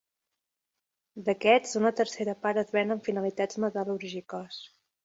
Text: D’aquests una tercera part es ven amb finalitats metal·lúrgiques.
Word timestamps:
D’aquests 1.27 1.77
una 1.81 1.93
tercera 2.01 2.37
part 2.47 2.63
es 2.65 2.75
ven 2.79 2.97
amb 2.97 3.07
finalitats 3.13 3.65
metal·lúrgiques. 3.67 4.65